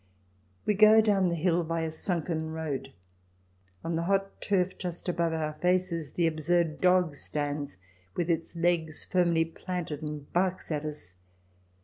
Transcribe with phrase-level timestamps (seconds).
[0.65, 2.91] We go down the hill by a sunken road.
[3.83, 7.77] On the hot turf just above our faces the absurd dog stands
[8.15, 11.17] with its legs firmly planted and barks at us.